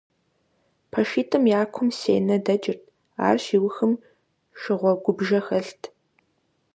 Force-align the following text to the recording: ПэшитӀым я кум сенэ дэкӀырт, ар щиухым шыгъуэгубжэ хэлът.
ПэшитӀым 0.91 1.43
я 1.59 1.63
кум 1.73 1.89
сенэ 1.99 2.37
дэкӀырт, 2.45 2.83
ар 3.27 3.37
щиухым 3.45 3.93
шыгъуэгубжэ 4.59 5.39
хэлът. 5.45 5.81